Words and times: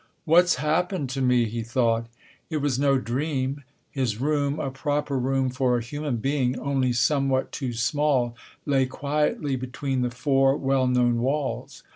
"What's 0.25 0.55
happened 0.55 1.11
to 1.11 1.21
me," 1.21 1.45
he 1.45 1.61
thought. 1.61 2.07
It 2.49 2.57
was 2.57 2.79
no 2.79 2.97
dream. 2.97 3.63
His 3.91 4.19
room, 4.19 4.59
a 4.59 4.71
proper 4.71 5.15
room 5.19 5.51
for 5.51 5.77
a 5.77 5.83
human 5.83 6.17
being, 6.17 6.57
only 6.59 6.91
somewhat 6.91 7.51
too 7.51 7.71
small, 7.73 8.35
lay 8.65 8.87
quietly 8.87 9.55
between 9.57 10.01
the 10.01 10.09
four 10.09 10.57
well 10.57 10.87
known 10.87 11.19
walls. 11.19 11.83